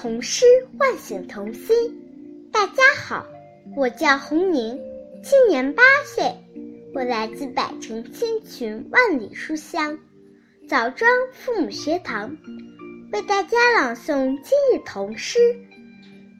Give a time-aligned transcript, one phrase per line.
[0.00, 0.46] 童诗
[0.78, 1.76] 唤醒童心。
[2.50, 3.26] 大家好，
[3.76, 4.80] 我叫洪宁，
[5.22, 6.24] 今年八岁，
[6.94, 9.98] 我来自百城千群万里书香
[10.66, 12.34] 枣庄父母学堂，
[13.12, 15.38] 为大家朗诵今日童诗。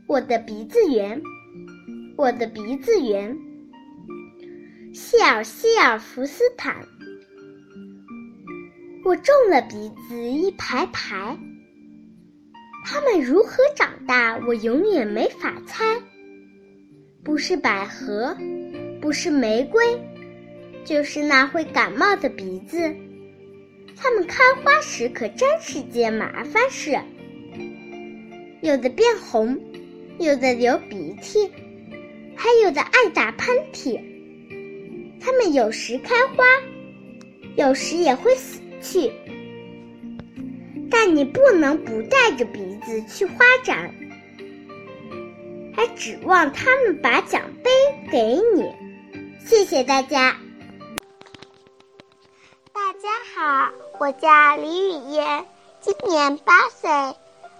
[0.06, 1.20] 我的鼻子圆，
[2.16, 3.36] 我的鼻子圆。
[4.94, 6.74] 谢尔希尔福斯坦，
[9.04, 11.38] 我种了鼻子一排排。
[12.84, 15.84] 它们如何长大，我永远没法猜。
[17.22, 18.36] 不是百合，
[19.00, 19.84] 不是玫瑰，
[20.84, 22.78] 就是那会感冒的鼻子。
[23.96, 26.98] 它们开花时可真是件麻烦事，
[28.62, 29.60] 有的变红，
[30.18, 31.50] 有的流鼻涕，
[32.34, 34.00] 还有的爱打喷嚏。
[35.20, 36.44] 它们有时开花，
[37.56, 39.12] 有时也会死去。
[41.02, 43.90] 但你不能不带着鼻子去花展，
[45.74, 47.70] 还指望他们把奖杯
[48.12, 48.70] 给你？
[49.42, 50.36] 谢谢大家。
[52.74, 55.46] 大家好，我叫李雨嫣，
[55.80, 56.90] 今年八岁，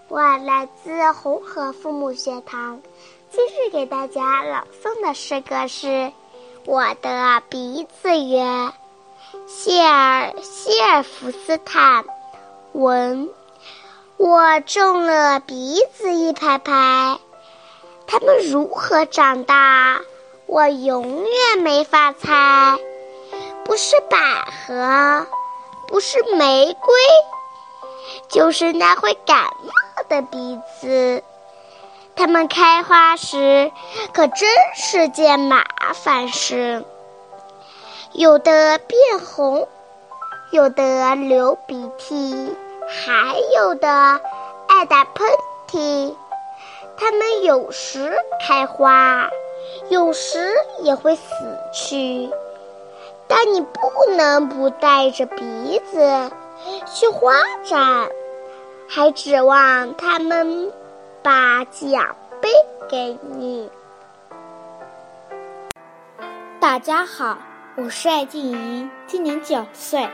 [0.08, 2.82] 我来自红河父母学堂。
[3.30, 5.86] 今日给大家朗诵的诗歌是
[6.66, 8.68] 《我的鼻子圆》，
[9.46, 12.04] 谢尔希尔福斯坦。
[12.72, 13.28] 闻，
[14.16, 17.18] 我种了鼻子一排排，
[18.06, 20.00] 它们如何长大，
[20.46, 22.78] 我永远没法猜。
[23.64, 24.16] 不是百
[24.66, 25.26] 合，
[25.88, 26.94] 不是玫瑰，
[28.28, 31.24] 就是那会感冒的鼻子。
[32.14, 33.72] 它们开花时，
[34.12, 36.84] 可真是件麻烦事。
[38.12, 39.68] 有的变红。
[40.50, 42.56] 有的流鼻涕，
[42.88, 43.88] 还有的
[44.66, 45.28] 爱打喷
[45.68, 46.12] 嚏。
[46.96, 49.30] 它们有时开花，
[49.90, 51.22] 有时也会死
[51.72, 52.28] 去。
[53.28, 56.32] 但你不能不带着鼻子
[56.84, 57.32] 去花
[57.64, 58.08] 展，
[58.88, 60.72] 还指望他们
[61.22, 62.48] 把奖杯
[62.88, 63.70] 给你。
[66.58, 67.38] 大家好，
[67.76, 70.10] 我是艾静怡，今年九岁。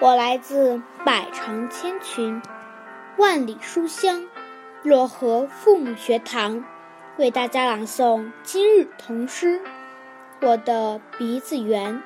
[0.00, 2.42] 我来自百城千群，
[3.16, 4.24] 万里书香，
[4.84, 6.64] 漯河父母学堂，
[7.16, 9.60] 为大家朗诵今日童诗。
[10.40, 12.02] 我的鼻子圆，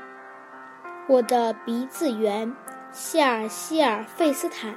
[1.06, 2.54] 我的鼻子圆。
[2.92, 4.74] 谢尔希尔费斯坦，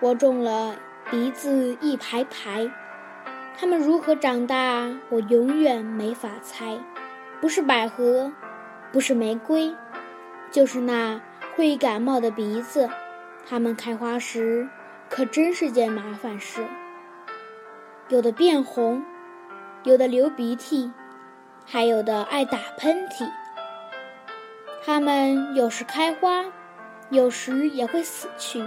[0.00, 0.76] 我种了
[1.10, 2.70] 鼻子一排排，
[3.58, 6.78] 它们如何长大，我永远没法猜。
[7.42, 8.32] 不是百合，
[8.90, 9.74] 不是玫瑰，
[10.50, 11.20] 就是那。
[11.58, 12.88] 会感冒的鼻子，
[13.44, 14.68] 它们开花时
[15.08, 16.64] 可真是件麻烦事。
[18.10, 19.02] 有的变红，
[19.82, 20.88] 有的流鼻涕，
[21.66, 23.28] 还有的爱打喷嚏。
[24.84, 26.44] 它们有时开花，
[27.10, 28.64] 有时也会死去。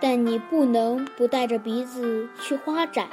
[0.00, 3.06] 但你不能不带着鼻子去花展，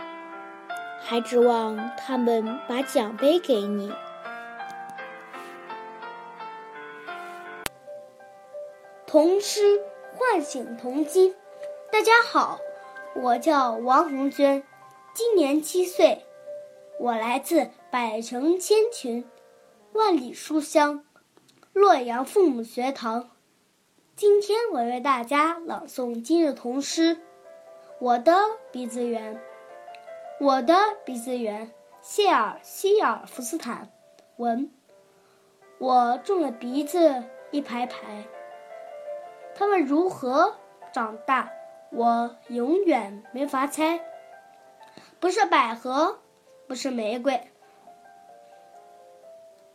[1.00, 3.94] 还指望他们把奖杯给你。
[9.16, 9.82] 童诗
[10.18, 11.34] 唤醒童心。
[11.90, 12.60] 大家好，
[13.16, 14.62] 我叫王红娟，
[15.14, 16.26] 今年七岁，
[17.00, 19.26] 我来自百城千群，
[19.94, 21.06] 万里书香，
[21.72, 23.32] 洛阳父母学堂。
[24.18, 27.18] 今天我为大家朗诵今日童诗。
[28.00, 28.36] 我的
[28.74, 29.42] 鼻子圆，
[30.42, 31.72] 我的鼻子圆。
[32.02, 33.90] 谢尔希尔福斯坦
[34.36, 34.70] 文，
[35.78, 38.28] 我种了鼻子一排排。
[39.56, 40.56] 它们如何
[40.94, 41.52] 长大，
[41.92, 44.00] 我永远没法猜。
[45.20, 46.20] 不是百合，
[46.68, 47.50] 不是玫瑰，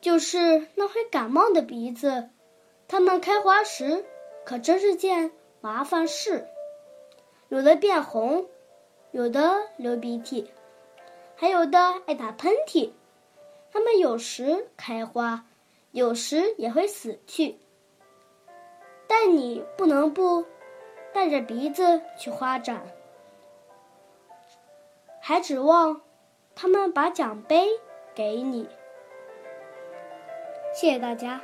[0.00, 2.28] 就是那会感冒的鼻子。
[2.86, 4.04] 它们开花时
[4.44, 6.46] 可真是件麻烦事，
[7.48, 8.46] 有的变红，
[9.12, 10.50] 有的流鼻涕，
[11.36, 12.90] 还有的爱打喷嚏。
[13.72, 15.46] 它们有时开花，
[15.92, 17.56] 有时也会死去。
[19.12, 20.44] 但你不能不
[21.12, 22.86] 带着鼻子去花展，
[25.20, 26.02] 还指望
[26.54, 27.66] 他们把奖杯
[28.14, 28.68] 给你。
[30.72, 31.40] 谢谢大家。